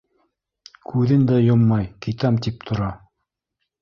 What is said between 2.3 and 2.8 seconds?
тип